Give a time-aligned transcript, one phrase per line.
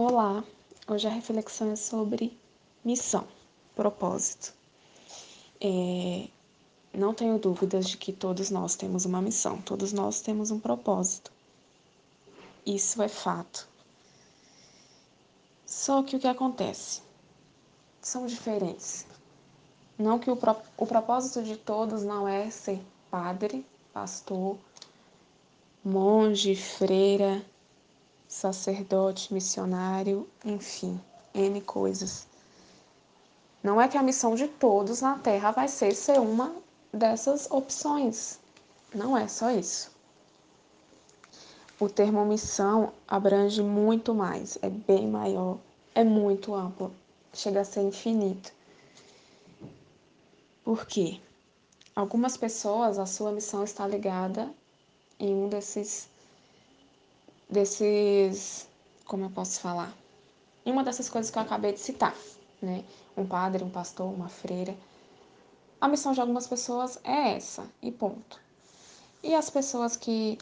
[0.00, 0.44] Olá,
[0.86, 2.38] hoje a reflexão é sobre
[2.84, 3.26] missão,
[3.74, 4.54] propósito.
[5.60, 6.28] É,
[6.94, 11.32] não tenho dúvidas de que todos nós temos uma missão, todos nós temos um propósito.
[12.64, 13.68] Isso é fato.
[15.66, 17.02] Só que o que acontece?
[18.00, 19.04] São diferentes.
[19.98, 22.80] Não que o, pro, o propósito de todos não é ser
[23.10, 24.56] padre, pastor,
[25.84, 27.44] monge, freira,
[28.28, 31.00] sacerdote, missionário, enfim,
[31.34, 32.26] N coisas.
[33.62, 36.54] Não é que a missão de todos na Terra vai ser ser uma
[36.92, 38.38] dessas opções.
[38.94, 39.90] Não é só isso.
[41.80, 45.58] O termo missão abrange muito mais, é bem maior,
[45.94, 46.92] é muito amplo,
[47.32, 48.52] chega a ser infinito.
[50.64, 51.20] Por quê?
[51.94, 54.52] Algumas pessoas, a sua missão está ligada
[55.18, 56.08] em um desses
[57.48, 58.68] desses,
[59.04, 59.92] como eu posso falar?
[60.64, 62.14] Uma dessas coisas que eu acabei de citar,
[62.60, 62.84] né?
[63.16, 64.76] Um padre, um pastor, uma freira.
[65.80, 68.40] A missão de algumas pessoas é essa, e ponto.
[69.22, 70.38] E as pessoas que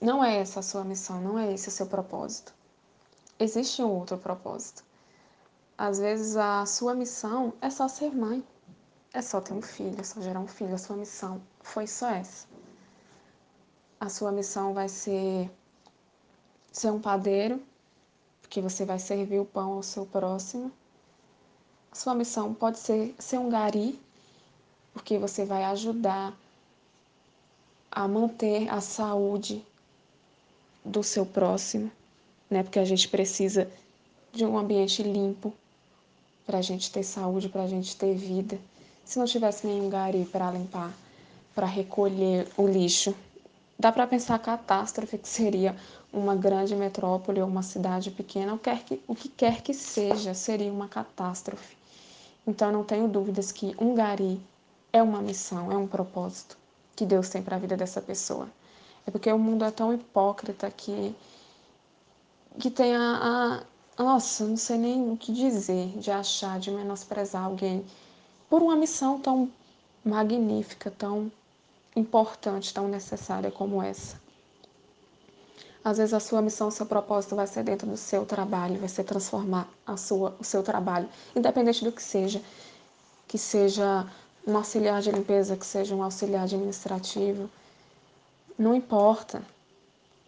[0.00, 2.52] não é essa a sua missão, não é esse o seu propósito.
[3.38, 4.84] Existe um outro propósito.
[5.76, 8.44] Às vezes a sua missão é só ser mãe,
[9.12, 10.74] é só ter um filho, é só gerar um filho.
[10.74, 12.46] A sua missão foi só essa.
[13.98, 15.50] A sua missão vai ser
[16.80, 17.60] ser um padeiro,
[18.40, 20.72] porque você vai servir o pão ao seu próximo.
[21.92, 24.00] Sua missão pode ser ser um gari,
[24.94, 26.34] porque você vai ajudar
[27.90, 29.62] a manter a saúde
[30.82, 31.90] do seu próximo,
[32.48, 32.62] né?
[32.62, 33.70] Porque a gente precisa
[34.32, 35.52] de um ambiente limpo
[36.46, 38.58] para a gente ter saúde, para a gente ter vida.
[39.04, 40.96] Se não tivesse nenhum gari para limpar,
[41.54, 43.14] para recolher o lixo,
[43.80, 45.74] dá para pensar a catástrofe que seria
[46.12, 49.72] uma grande metrópole ou uma cidade pequena, o que, quer que, o que quer que
[49.72, 51.76] seja, seria uma catástrofe.
[52.46, 54.38] Então, não tenho dúvidas que um gari
[54.92, 56.58] é uma missão, é um propósito
[56.94, 58.48] que Deus tem para a vida dessa pessoa.
[59.06, 61.14] É porque o mundo é tão hipócrita que,
[62.58, 63.62] que tem a,
[63.96, 64.02] a.
[64.02, 67.84] Nossa, não sei nem o que dizer, de achar, de menosprezar alguém
[68.48, 69.50] por uma missão tão
[70.04, 71.30] magnífica, tão
[72.00, 74.20] importante, tão necessária como essa.
[75.82, 78.88] Às vezes a sua missão, o seu propósito vai ser dentro do seu trabalho, vai
[78.88, 82.42] ser transformar a sua, o seu trabalho, independente do que seja,
[83.26, 84.06] que seja
[84.46, 87.48] um auxiliar de limpeza, que seja um auxiliar administrativo,
[88.58, 89.42] não importa.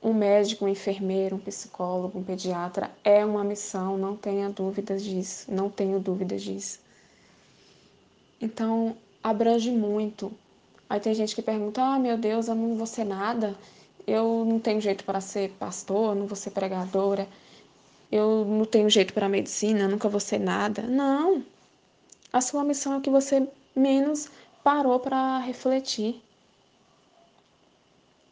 [0.00, 5.50] Um médico, um enfermeiro, um psicólogo, um pediatra é uma missão, não tenha dúvidas disso,
[5.50, 6.78] não tenho dúvidas disso.
[8.40, 10.30] Então, abrange muito.
[10.88, 13.56] Aí tem gente que pergunta: ah, meu Deus, eu não vou ser nada
[14.08, 17.28] eu não tenho jeito para ser pastor, não vou ser pregadora,
[18.10, 20.80] eu não tenho jeito para medicina, nunca vou ser nada.
[20.82, 21.44] Não.
[22.32, 24.30] A sua missão é o que você menos
[24.64, 26.22] parou para refletir.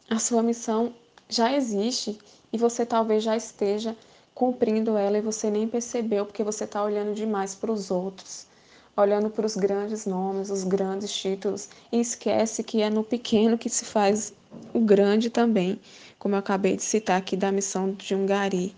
[0.09, 0.95] A sua missão
[1.29, 2.17] já existe
[2.51, 3.95] e você talvez já esteja
[4.33, 8.47] cumprindo ela e você nem percebeu porque você está olhando demais para os outros,
[8.97, 13.69] olhando para os grandes nomes, os grandes títulos e esquece que é no pequeno que
[13.69, 14.33] se faz
[14.73, 15.79] o grande também,
[16.17, 18.75] como eu acabei de citar aqui da missão de um gari.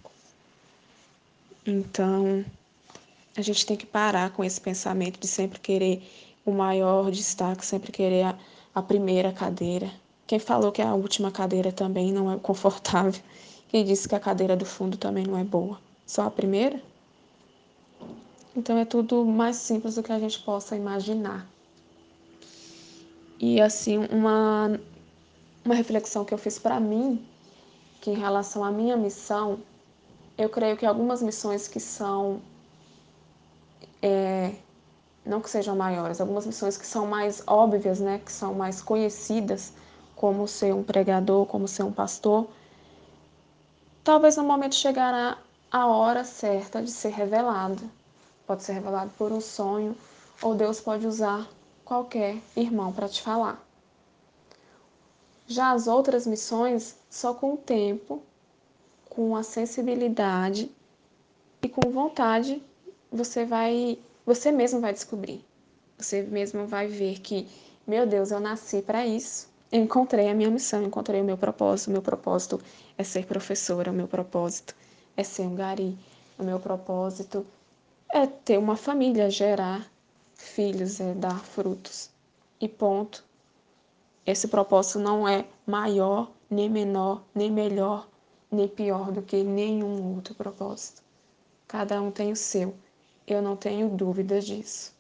[1.66, 2.44] Então,
[3.38, 6.04] a gente tem que parar com esse pensamento de sempre querer
[6.46, 8.38] o maior destaque, sempre querer a,
[8.76, 9.90] a primeira cadeira.
[10.28, 13.22] Quem falou que a última cadeira também não é confortável?
[13.70, 15.80] Quem disse que a cadeira do fundo também não é boa?
[16.06, 16.82] Só a primeira?
[18.60, 21.48] Então é tudo mais simples do que a gente possa imaginar.
[23.40, 24.78] E assim, uma
[25.64, 27.26] uma reflexão que eu fiz para mim,
[28.02, 29.60] que em relação à minha missão,
[30.38, 32.42] eu creio que algumas missões que são,
[34.02, 34.52] é,
[35.26, 39.72] não que sejam maiores, algumas missões que são mais óbvias, né, que são mais conhecidas,
[40.18, 42.50] como ser um pregador, como ser um pastor,
[44.04, 45.38] talvez no momento chegará
[45.72, 47.99] a hora certa de ser revelado.
[48.50, 49.96] Pode ser revelado por um sonho,
[50.42, 51.48] ou Deus pode usar
[51.86, 53.64] qualquer irmão para te falar.
[55.46, 58.24] Já as outras missões, só com o tempo,
[59.08, 60.72] com a sensibilidade
[61.62, 62.60] e com vontade,
[63.12, 65.46] você vai, você mesmo vai descobrir.
[66.00, 67.48] Você mesmo vai ver que,
[67.86, 69.48] meu Deus, eu nasci para isso.
[69.72, 71.90] Eu encontrei a minha missão, encontrei o meu propósito.
[71.90, 72.60] O meu propósito
[72.98, 74.76] é ser professora, o meu propósito
[75.16, 75.96] é ser um gari,
[76.40, 77.46] o meu propósito
[78.12, 79.90] é ter uma família, gerar
[80.34, 82.10] filhos, é dar frutos.
[82.60, 83.24] E ponto.
[84.26, 88.08] Esse propósito não é maior, nem menor, nem melhor
[88.52, 91.04] nem pior do que nenhum outro propósito.
[91.68, 92.76] Cada um tem o seu,
[93.28, 94.94] eu não tenho dúvidas disso.